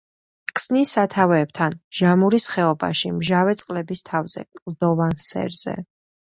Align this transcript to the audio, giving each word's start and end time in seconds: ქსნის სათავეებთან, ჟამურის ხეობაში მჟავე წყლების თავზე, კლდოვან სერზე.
ქსნის 0.59 0.93
სათავეებთან, 0.97 1.75
ჟამურის 1.99 2.49
ხეობაში 2.55 3.13
მჟავე 3.19 3.55
წყლების 3.63 4.05
თავზე, 4.11 4.47
კლდოვან 4.61 5.17
სერზე. 5.31 5.81